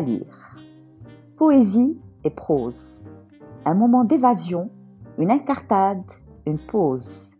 lire. 0.00 0.56
Poésie 1.36 1.98
et 2.24 2.30
prose. 2.30 3.04
Un 3.64 3.74
moment 3.74 4.04
d'évasion, 4.04 4.70
une 5.18 5.30
incartade, 5.30 6.04
une 6.46 6.58
pause. 6.58 7.30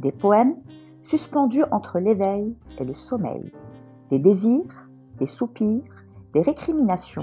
Des 0.00 0.12
poèmes 0.12 0.56
suspendus 1.04 1.64
entre 1.70 1.98
l'éveil 1.98 2.54
et 2.80 2.84
le 2.84 2.94
sommeil. 2.94 3.52
Des 4.10 4.18
désirs, 4.18 4.88
des 5.18 5.26
soupirs, 5.26 5.82
des 6.34 6.42
récriminations, 6.42 7.22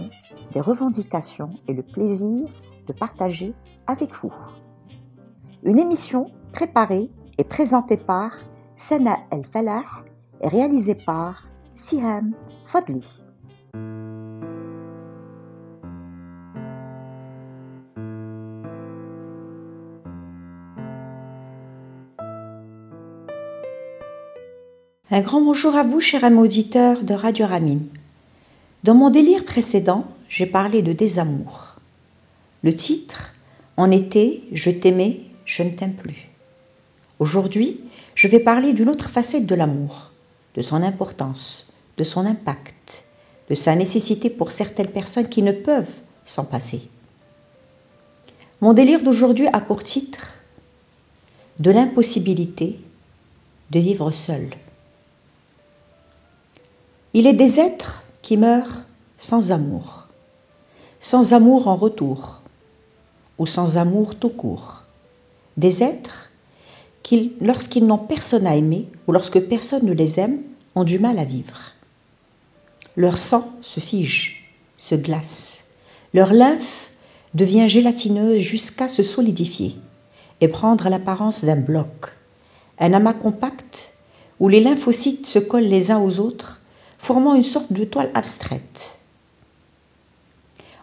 des 0.51 0.61
revendications 0.61 1.49
et 1.67 1.73
le 1.73 1.83
plaisir 1.83 2.45
de 2.87 2.93
partager 2.93 3.53
avec 3.87 4.13
vous. 4.21 4.33
Une 5.63 5.79
émission 5.79 6.25
préparée 6.53 7.09
et 7.37 7.43
présentée 7.43 7.97
par 7.97 8.31
Sana 8.75 9.15
El 9.31 9.45
Falah 9.45 9.83
et 10.41 10.47
réalisée 10.47 10.95
par 10.95 11.47
Siham 11.73 12.33
Fadli. 12.67 13.24
Un 25.11 25.21
grand 25.21 25.39
bonjour 25.39 25.75
à 25.75 25.83
vous, 25.83 26.01
cher 26.01 26.23
ami 26.23 26.39
auditeur 26.39 27.03
de 27.03 27.13
Radio 27.13 27.45
Ramin. 27.45 27.77
Dans 28.83 28.95
mon 28.95 29.11
délire 29.11 29.45
précédent, 29.45 30.07
j'ai 30.29 30.47
parlé 30.47 30.81
de 30.81 30.93
désamour. 30.93 31.75
Le 32.63 32.73
titre 32.73 33.35
En 33.77 33.91
été, 33.91 34.43
je 34.51 34.71
t'aimais, 34.71 35.21
je 35.45 35.61
ne 35.61 35.69
t'aime 35.69 35.93
plus. 35.93 36.27
Aujourd'hui, 37.19 37.81
je 38.15 38.27
vais 38.27 38.39
parler 38.39 38.73
d'une 38.73 38.89
autre 38.89 39.11
facette 39.11 39.45
de 39.45 39.53
l'amour, 39.53 40.09
de 40.55 40.63
son 40.63 40.81
importance, 40.81 41.73
de 41.99 42.03
son 42.03 42.25
impact, 42.25 43.03
de 43.51 43.53
sa 43.53 43.75
nécessité 43.75 44.31
pour 44.31 44.51
certaines 44.51 44.89
personnes 44.89 45.29
qui 45.29 45.43
ne 45.43 45.51
peuvent 45.51 46.01
s'en 46.25 46.45
passer. 46.45 46.81
Mon 48.59 48.73
délire 48.73 49.03
d'aujourd'hui 49.03 49.49
a 49.53 49.61
pour 49.61 49.83
titre 49.83 50.33
De 51.59 51.69
l'impossibilité 51.69 52.79
de 53.69 53.79
vivre 53.79 54.09
seul. 54.09 54.49
Il 57.17 57.27
est 57.27 57.33
des 57.33 57.61
êtres 57.61 58.03
qui 58.21 58.35
meurent 58.35 58.81
sans 59.17 59.53
amour, 59.53 60.09
sans 60.99 61.31
amour 61.31 61.69
en 61.69 61.77
retour, 61.77 62.41
ou 63.37 63.45
sans 63.45 63.77
amour 63.77 64.15
tout 64.15 64.27
court. 64.27 64.81
Des 65.55 65.81
êtres 65.81 66.29
qui, 67.03 67.31
lorsqu'ils 67.39 67.85
n'ont 67.85 67.97
personne 67.97 68.45
à 68.45 68.57
aimer, 68.57 68.89
ou 69.07 69.13
lorsque 69.13 69.39
personne 69.39 69.85
ne 69.85 69.93
les 69.93 70.19
aime, 70.19 70.41
ont 70.75 70.83
du 70.83 70.99
mal 70.99 71.17
à 71.17 71.23
vivre. 71.23 71.57
Leur 72.97 73.17
sang 73.17 73.49
se 73.61 73.79
fige, 73.79 74.53
se 74.77 74.95
glace. 74.95 75.67
Leur 76.13 76.33
lymphe 76.33 76.91
devient 77.33 77.69
gélatineuse 77.69 78.41
jusqu'à 78.41 78.89
se 78.89 79.03
solidifier 79.03 79.77
et 80.41 80.49
prendre 80.49 80.89
l'apparence 80.89 81.45
d'un 81.45 81.61
bloc, 81.61 82.13
un 82.77 82.91
amas 82.91 83.13
compact 83.13 83.93
où 84.41 84.49
les 84.49 84.59
lymphocytes 84.59 85.25
se 85.25 85.39
collent 85.39 85.63
les 85.63 85.91
uns 85.91 85.99
aux 86.01 86.19
autres, 86.19 86.59
formant 87.05 87.35
une 87.35 87.43
sorte 87.43 87.71
de 87.71 87.83
toile 87.83 88.09
abstraite. 88.15 88.97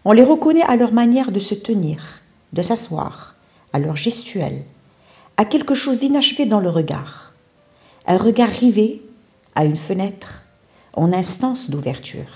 On 0.05 0.13
les 0.13 0.23
reconnaît 0.23 0.63
à 0.63 0.77
leur 0.77 0.93
manière 0.93 1.33
de 1.33 1.41
se 1.41 1.57
tenir, 1.57 2.21
de 2.53 2.63
s'asseoir, 2.63 3.35
à 3.73 3.81
leur 3.81 3.97
gestuelle, 3.97 4.63
à 5.37 5.45
quelque 5.45 5.75
chose 5.75 5.99
d'inachevé 5.99 6.47
dans 6.47 6.61
le 6.61 6.69
regard, 6.69 7.33
un 8.07 8.19
regard 8.19 8.51
rivé 8.51 9.03
à 9.57 9.65
une 9.65 9.77
fenêtre 9.77 10.45
en 10.93 11.13
instance 11.13 11.71
d'ouverture. 11.71 12.33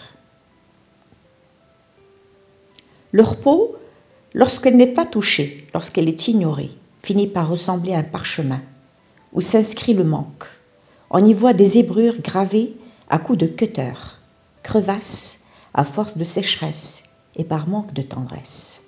Leur 3.12 3.36
peau, 3.36 3.76
lorsqu'elle 4.34 4.76
n'est 4.76 4.94
pas 4.94 5.06
touchée, 5.06 5.64
lorsqu'elle 5.72 6.08
est 6.08 6.26
ignorée, 6.26 6.72
finit 7.04 7.28
par 7.28 7.48
ressembler 7.48 7.94
à 7.94 7.98
un 7.98 8.02
parchemin 8.02 8.62
où 9.32 9.40
s'inscrit 9.40 9.94
le 9.94 10.02
manque. 10.02 10.46
On 11.10 11.24
y 11.24 11.34
voit 11.34 11.52
des 11.52 11.66
zébrures 11.66 12.20
gravées 12.20 12.74
à 13.08 13.18
coups 13.18 13.38
de 13.38 13.46
cutter, 13.46 13.92
crevasses 14.62 15.40
à 15.74 15.84
force 15.84 16.16
de 16.16 16.24
sécheresse 16.24 17.04
et 17.36 17.44
par 17.44 17.68
manque 17.68 17.92
de 17.92 18.02
tendresse. 18.02 18.82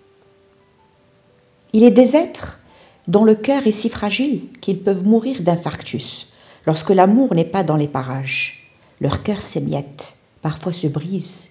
Il 1.72 1.84
est 1.84 1.90
des 1.90 2.16
êtres 2.16 2.60
dont 3.06 3.24
le 3.24 3.34
cœur 3.34 3.66
est 3.66 3.72
si 3.72 3.88
fragile 3.88 4.48
qu'ils 4.60 4.82
peuvent 4.82 5.04
mourir 5.04 5.42
d'infarctus 5.42 6.28
lorsque 6.66 6.90
l'amour 6.90 7.34
n'est 7.34 7.44
pas 7.44 7.64
dans 7.64 7.76
les 7.76 7.88
parages. 7.88 8.70
Leur 9.00 9.22
cœur 9.22 9.42
s'émiette, 9.42 10.16
parfois 10.42 10.72
se 10.72 10.86
brise, 10.86 11.50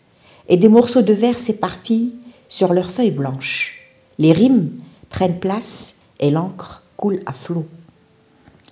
et 0.49 0.57
des 0.57 0.69
morceaux 0.69 1.01
de 1.01 1.13
verre 1.13 1.39
s'éparpillent 1.39 2.15
sur 2.49 2.73
leurs 2.73 2.91
feuilles 2.91 3.11
blanches. 3.11 3.81
Les 4.17 4.33
rimes 4.33 4.71
prennent 5.09 5.39
place 5.39 6.01
et 6.19 6.31
l'encre 6.31 6.83
coule 6.97 7.21
à 7.25 7.33
flot. 7.33 7.67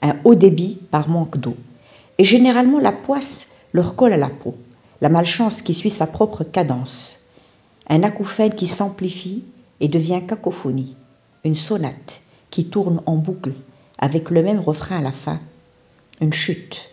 Un 0.02 0.18
haut 0.24 0.36
débit 0.36 0.80
par 0.92 1.10
manque 1.10 1.38
d'eau. 1.38 1.56
Et 2.18 2.24
généralement 2.24 2.80
la 2.80 2.92
poisse 2.92 3.48
leur 3.76 3.98
colle 3.98 4.14
à 4.14 4.18
la 4.18 4.30
peau, 4.30 4.56
la 5.02 5.10
malchance 5.10 5.62
qui 5.62 5.74
suit 5.74 5.90
sa 5.90 6.08
propre 6.08 6.46
cadence. 6.46 7.26
Un 7.90 8.04
acouphène 8.04 8.56
qui 8.56 8.68
s'amplifie 8.68 9.44
et 9.82 9.90
devient 9.90 10.22
cacophonie. 10.26 10.96
Une 11.44 11.56
sonate 11.56 12.22
qui 12.52 12.68
tourne 12.68 13.02
en 13.06 13.18
boucle 13.18 13.52
avec 13.98 14.30
le 14.30 14.42
même 14.44 14.62
refrain 14.62 15.00
à 15.00 15.02
la 15.02 15.12
fin. 15.12 15.42
Une 16.22 16.32
chute, 16.32 16.90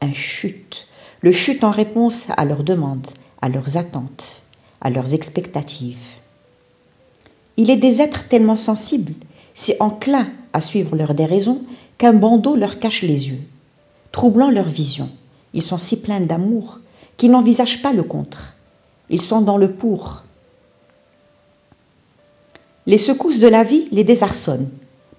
un 0.00 0.12
chute, 0.12 0.86
le 1.20 1.32
chute 1.32 1.64
en 1.64 1.70
réponse 1.70 2.28
à 2.34 2.46
leurs 2.46 2.64
demandes, 2.64 3.08
à 3.42 3.50
leurs 3.50 3.76
attentes, 3.76 4.40
à 4.80 4.88
leurs 4.88 5.12
expectatives. 5.12 6.16
Il 7.58 7.68
est 7.68 7.76
des 7.76 8.00
êtres 8.00 8.26
tellement 8.26 8.56
sensibles, 8.56 9.12
si 9.52 9.74
enclins 9.80 10.32
à 10.54 10.62
suivre 10.62 10.96
leurs 10.96 11.12
déraisons, 11.12 11.62
qu'un 11.98 12.14
bandeau 12.14 12.56
leur 12.56 12.78
cache 12.78 13.02
les 13.02 13.28
yeux, 13.28 13.40
troublant 14.12 14.50
leur 14.50 14.66
vision. 14.66 15.10
Ils 15.54 15.62
sont 15.62 15.78
si 15.78 16.00
pleins 16.00 16.20
d'amour 16.20 16.80
qu'ils 17.16 17.30
n'envisagent 17.30 17.82
pas 17.82 17.92
le 17.92 18.02
contre. 18.02 18.54
Ils 19.10 19.20
sont 19.20 19.40
dans 19.40 19.58
le 19.58 19.72
pour. 19.72 20.22
Les 22.86 22.98
secousses 22.98 23.38
de 23.38 23.48
la 23.48 23.62
vie 23.62 23.86
les 23.92 24.04
désarçonnent, 24.04 24.70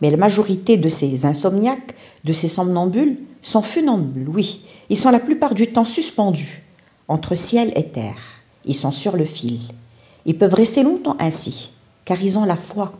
mais 0.01 0.11
la 0.11 0.17
majorité 0.17 0.75
de 0.75 0.89
ces 0.89 1.25
insomniaques, 1.25 1.95
de 2.23 2.33
ces 2.33 2.47
somnambules, 2.47 3.19
sont 3.41 3.61
funambules, 3.61 4.27
oui. 4.27 4.65
Ils 4.89 4.97
sont 4.97 5.11
la 5.11 5.19
plupart 5.19 5.53
du 5.53 5.71
temps 5.71 5.85
suspendus 5.85 6.63
entre 7.07 7.35
ciel 7.35 7.71
et 7.75 7.87
terre. 7.87 8.17
Ils 8.65 8.75
sont 8.75 8.91
sur 8.91 9.15
le 9.15 9.25
fil. 9.25 9.59
Ils 10.25 10.37
peuvent 10.37 10.53
rester 10.53 10.83
longtemps 10.83 11.17
ainsi, 11.19 11.71
car 12.05 12.21
ils 12.21 12.37
ont 12.37 12.45
la 12.45 12.55
foi, 12.55 12.93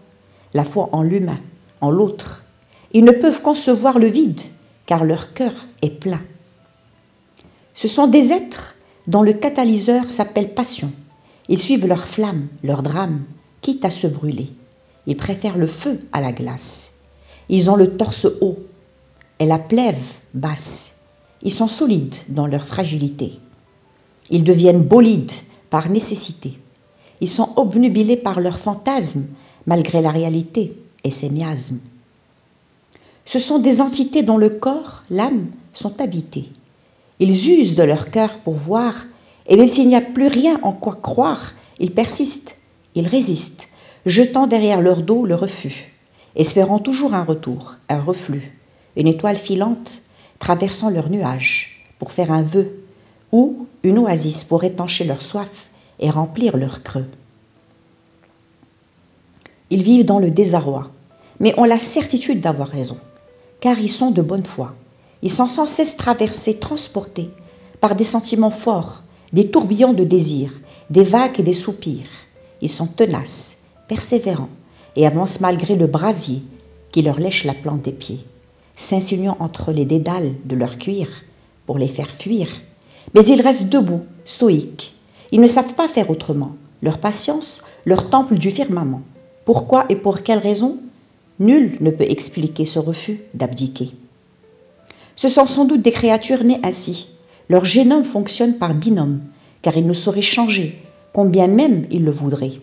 la 0.53 0.63
foi 0.63 0.89
en 0.91 1.01
l'humain, 1.01 1.39
en 1.81 1.89
l'autre. 1.89 2.45
Ils 2.93 3.05
ne 3.05 3.11
peuvent 3.11 3.41
concevoir 3.41 3.97
le 3.97 4.07
vide, 4.07 4.39
car 4.85 5.03
leur 5.03 5.33
cœur 5.33 5.53
est 5.81 5.99
plein. 5.99 6.21
Ce 7.73 7.87
sont 7.87 8.07
des 8.07 8.31
êtres 8.31 8.75
dont 9.07 9.23
le 9.23 9.33
catalyseur 9.33 10.09
s'appelle 10.09 10.53
passion. 10.53 10.91
Ils 11.49 11.57
suivent 11.57 11.87
leur 11.87 12.03
flamme, 12.03 12.47
leur 12.63 12.83
drame, 12.83 13.23
quitte 13.61 13.83
à 13.85 13.89
se 13.89 14.07
brûler. 14.07 14.49
Ils 15.07 15.17
préfèrent 15.17 15.57
le 15.57 15.67
feu 15.67 15.99
à 16.11 16.21
la 16.21 16.31
glace. 16.31 16.99
Ils 17.49 17.69
ont 17.69 17.75
le 17.75 17.97
torse 17.97 18.27
haut 18.41 18.59
et 19.39 19.45
la 19.45 19.59
plève 19.59 20.01
basse. 20.33 21.01
Ils 21.41 21.51
sont 21.51 21.67
solides 21.67 22.15
dans 22.29 22.47
leur 22.47 22.65
fragilité. 22.65 23.33
Ils 24.29 24.45
deviennent 24.45 24.83
bolides 24.83 25.31
par 25.69 25.89
nécessité. 25.89 26.57
Ils 27.19 27.29
sont 27.29 27.49
obnubilés 27.57 28.17
par 28.17 28.39
leurs 28.39 28.59
fantasmes 28.59 29.27
malgré 29.65 30.01
la 30.01 30.11
réalité 30.11 30.77
et 31.03 31.11
ses 31.11 31.29
miasmes. 31.29 31.79
Ce 33.25 33.39
sont 33.39 33.59
des 33.59 33.81
entités 33.81 34.23
dont 34.23 34.37
le 34.37 34.49
corps, 34.49 35.03
l'âme 35.09 35.47
sont 35.73 35.99
habités. 36.01 36.49
Ils 37.25 37.57
usent 37.57 37.75
de 37.75 37.83
leur 37.83 38.11
cœur 38.11 38.39
pour 38.39 38.55
voir, 38.55 38.95
et 39.47 39.55
même 39.55 39.69
s'il 39.69 39.87
n'y 39.87 39.95
a 39.95 40.01
plus 40.01 40.27
rien 40.27 40.59
en 40.61 40.73
quoi 40.73 40.99
croire, 41.01 41.53
ils 41.79 41.93
persistent, 41.93 42.57
ils 42.95 43.07
résistent, 43.07 43.69
jetant 44.05 44.45
derrière 44.45 44.81
leur 44.81 45.03
dos 45.03 45.25
le 45.25 45.33
refus, 45.33 45.93
espérant 46.35 46.79
toujours 46.79 47.13
un 47.13 47.23
retour, 47.23 47.77
un 47.87 48.01
reflux, 48.01 48.59
une 48.97 49.07
étoile 49.07 49.37
filante 49.37 50.01
traversant 50.37 50.89
leurs 50.89 51.09
nuages 51.09 51.87
pour 51.97 52.11
faire 52.11 52.29
un 52.29 52.41
vœu, 52.41 52.83
ou 53.31 53.67
une 53.83 53.99
oasis 53.99 54.43
pour 54.43 54.65
étancher 54.65 55.05
leur 55.05 55.21
soif 55.21 55.67
et 56.01 56.09
remplir 56.09 56.57
leur 56.57 56.83
creux. 56.83 57.07
Ils 59.69 59.83
vivent 59.83 60.03
dans 60.03 60.19
le 60.19 60.29
désarroi, 60.29 60.91
mais 61.39 61.57
ont 61.57 61.63
la 61.63 61.79
certitude 61.79 62.41
d'avoir 62.41 62.67
raison, 62.67 62.97
car 63.61 63.79
ils 63.79 63.89
sont 63.89 64.11
de 64.11 64.21
bonne 64.21 64.43
foi. 64.43 64.75
Ils 65.23 65.31
sont 65.31 65.47
sans 65.47 65.65
cesse 65.65 65.95
traversés, 65.95 66.59
transportés 66.59 67.29
par 67.79 67.95
des 67.95 68.03
sentiments 68.03 68.51
forts, 68.51 69.03
des 69.31 69.47
tourbillons 69.49 69.93
de 69.93 70.03
désirs, 70.03 70.51
des 70.89 71.05
vagues 71.05 71.39
et 71.39 71.43
des 71.43 71.53
soupirs. 71.53 72.09
Ils 72.61 72.69
sont 72.69 72.87
tenaces, 72.87 73.59
persévérants 73.87 74.49
et 74.97 75.07
avancent 75.07 75.39
malgré 75.39 75.77
le 75.77 75.87
brasier 75.87 76.41
qui 76.91 77.01
leur 77.01 77.21
lèche 77.21 77.45
la 77.45 77.53
plante 77.53 77.83
des 77.83 77.93
pieds, 77.93 78.19
s'insinuant 78.75 79.37
entre 79.39 79.71
les 79.71 79.85
dédales 79.85 80.33
de 80.43 80.57
leur 80.57 80.77
cuir 80.77 81.07
pour 81.65 81.77
les 81.77 81.87
faire 81.87 82.11
fuir. 82.11 82.49
Mais 83.13 83.25
ils 83.25 83.41
restent 83.41 83.69
debout, 83.69 84.01
stoïques. 84.25 84.93
Ils 85.31 85.39
ne 85.39 85.47
savent 85.47 85.73
pas 85.73 85.87
faire 85.87 86.09
autrement. 86.09 86.57
Leur 86.81 86.99
patience, 86.99 87.63
leur 87.85 88.09
temple 88.09 88.37
du 88.37 88.51
firmament. 88.51 89.03
Pourquoi 89.45 89.85
et 89.87 89.95
pour 89.95 90.21
quelle 90.21 90.39
raison? 90.39 90.79
Nul 91.39 91.77
ne 91.79 91.91
peut 91.91 92.09
expliquer 92.09 92.65
ce 92.65 92.79
refus 92.79 93.21
d'abdiquer. 93.33 93.91
Ce 95.15 95.29
sont 95.29 95.45
sans 95.45 95.65
doute 95.65 95.81
des 95.81 95.91
créatures 95.91 96.43
nées 96.43 96.59
ainsi. 96.63 97.07
Leur 97.49 97.65
génome 97.65 98.05
fonctionne 98.05 98.57
par 98.57 98.73
binôme, 98.73 99.21
car 99.61 99.77
ils 99.77 99.85
ne 99.85 99.93
sauraient 99.93 100.21
changer, 100.21 100.81
combien 101.13 101.47
même 101.47 101.85
ils 101.91 102.03
le 102.03 102.11
voudraient. 102.11 102.61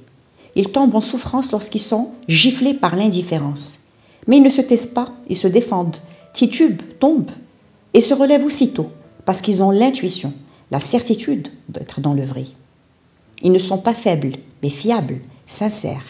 Ils 0.56 0.72
tombent 0.72 0.96
en 0.96 1.00
souffrance 1.00 1.52
lorsqu'ils 1.52 1.80
sont 1.80 2.10
giflés 2.28 2.74
par 2.74 2.96
l'indifférence. 2.96 3.80
Mais 4.26 4.38
ils 4.38 4.42
ne 4.42 4.50
se 4.50 4.60
taisent 4.60 4.86
pas, 4.86 5.08
ils 5.28 5.36
se 5.36 5.46
défendent, 5.46 5.96
titubent, 6.32 6.82
tombent, 6.98 7.30
et 7.94 8.00
se 8.00 8.14
relèvent 8.14 8.44
aussitôt, 8.44 8.90
parce 9.24 9.40
qu'ils 9.40 9.62
ont 9.62 9.70
l'intuition, 9.70 10.32
la 10.70 10.80
certitude 10.80 11.48
d'être 11.68 12.00
dans 12.00 12.14
le 12.14 12.24
vrai. 12.24 12.46
Ils 13.42 13.52
ne 13.52 13.58
sont 13.58 13.78
pas 13.78 13.94
faibles, 13.94 14.32
mais 14.62 14.70
fiables, 14.70 15.20
sincères. 15.46 16.04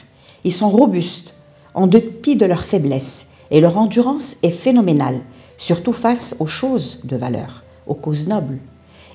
Ils 0.44 0.52
sont 0.52 0.70
robustes, 0.70 1.34
en 1.74 1.86
dépit 1.86 2.36
de 2.36 2.46
leur 2.46 2.64
faiblesse, 2.64 3.28
et 3.50 3.60
leur 3.60 3.78
endurance 3.78 4.36
est 4.42 4.50
phénoménale, 4.50 5.20
surtout 5.58 5.92
face 5.92 6.36
aux 6.38 6.46
choses 6.46 7.00
de 7.04 7.16
valeur, 7.16 7.62
aux 7.86 7.94
causes 7.94 8.28
nobles. 8.28 8.58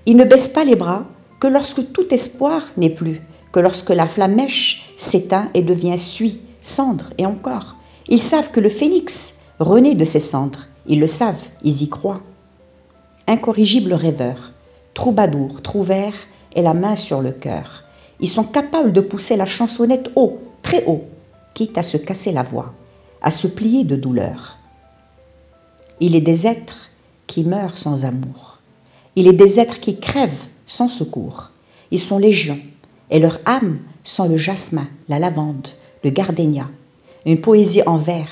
Ils 0.06 0.18
ne 0.18 0.26
baissent 0.26 0.50
pas 0.50 0.64
les 0.64 0.76
bras 0.76 1.06
que 1.40 1.48
lorsque 1.48 1.92
tout 1.92 2.14
espoir 2.14 2.62
n'est 2.78 2.90
plus, 2.90 3.22
que 3.52 3.60
lorsque 3.60 3.90
la 3.90 4.08
flamèche 4.08 4.94
s'éteint 4.98 5.50
et 5.54 5.62
devient 5.62 5.98
suie, 5.98 6.42
cendre 6.62 7.06
et 7.18 7.26
encore. 7.26 7.76
Ils 8.10 8.22
savent 8.22 8.52
que 8.52 8.60
le 8.60 8.70
phénix 8.70 9.40
renaît 9.60 9.96
de 9.96 10.06
ses 10.06 10.20
cendres, 10.20 10.68
ils 10.88 11.00
le 11.00 11.08
savent, 11.08 11.50
ils 11.64 11.84
y 11.84 11.90
croient. 11.90 12.22
Incorrigibles 13.28 13.94
rêveurs, 13.94 14.52
troubadours, 14.94 15.62
trouvères 15.62 16.16
et 16.54 16.62
la 16.62 16.74
main 16.74 16.96
sur 16.96 17.22
le 17.22 17.32
cœur. 17.32 17.84
Ils 18.20 18.30
sont 18.30 18.44
capables 18.44 18.94
de 18.94 19.02
pousser 19.02 19.36
la 19.36 19.46
chansonnette 19.46 20.12
haut, 20.16 20.40
très 20.62 20.86
haut, 20.86 21.04
quitte 21.54 21.78
à 21.78 21.84
se 21.84 21.98
casser 21.98 22.32
la 22.32 22.44
voix, 22.44 22.74
à 23.22 23.32
se 23.32 23.48
plier 23.48 23.84
de 23.84 23.96
douleur. 23.96 24.58
Il 26.00 26.16
est 26.16 26.22
des 26.22 26.48
êtres 26.48 26.90
qui 27.28 27.44
meurent 27.44 27.78
sans 27.78 28.06
amour. 28.06 28.60
Il 29.16 29.28
est 29.28 29.34
des 29.34 29.60
êtres 29.60 29.80
qui 29.80 30.00
crèvent 30.00 30.46
sans 30.66 30.90
secours. 30.90 31.52
Ils 31.92 32.00
sont 32.00 32.18
légions, 32.18 32.60
et 33.10 33.20
leur 33.20 33.40
âme 33.46 33.80
sent 34.04 34.28
le 34.28 34.38
jasmin, 34.38 34.88
la 35.08 35.20
lavande, 35.20 35.68
le 36.04 36.10
gardénia, 36.10 36.68
une 37.26 37.42
poésie 37.42 37.84
en 37.86 37.98
vers, 37.98 38.30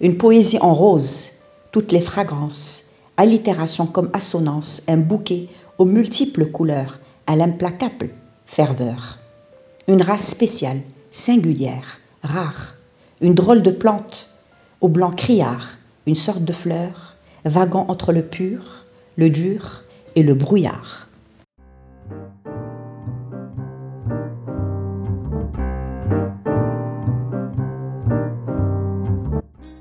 une 0.00 0.16
poésie 0.16 0.58
en 0.60 0.74
rose, 0.74 1.30
toutes 1.70 1.92
les 1.92 2.00
fragrances, 2.00 2.90
allitération 3.16 3.86
comme 3.86 4.10
assonance, 4.12 4.82
un 4.88 4.96
bouquet 4.96 5.48
aux 5.78 5.84
multiples 5.84 6.46
couleurs, 6.46 6.98
à 7.26 7.36
l'implacable 7.36 8.10
ferveur. 8.46 9.18
Une 9.88 10.02
race 10.02 10.28
spéciale, 10.28 10.80
singulière, 11.10 12.00
rare, 12.22 12.74
une 13.22 13.34
drôle 13.34 13.62
de 13.62 13.70
plante, 13.70 14.28
au 14.80 14.88
blanc 14.88 15.12
criard, 15.12 15.76
une 16.06 16.16
sorte 16.16 16.44
de 16.44 16.52
fleur, 16.52 17.14
vaguant 17.44 17.86
entre 17.88 18.12
le 18.12 18.22
pur, 18.22 18.84
le 19.16 19.30
dur 19.30 19.84
et 20.16 20.24
le 20.24 20.34
brouillard. 20.34 21.08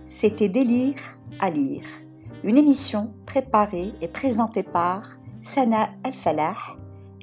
C'était 0.06 0.50
Délire 0.50 1.00
à 1.40 1.50
lire, 1.50 1.86
une 2.44 2.60
émission 2.60 3.12
préparée 3.26 3.92
et 4.02 4.08
présentée 4.08 4.62
par 4.62 5.18
Sana 5.40 5.90
El 6.06 6.14
Falah 6.14 6.54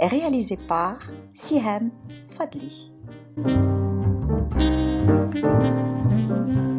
et 0.00 0.06
réalisée 0.08 0.58
par 0.68 0.98
Siham 1.32 1.90
Fadli. 2.26 2.90
Thank 5.18 5.42
you. 5.42 6.77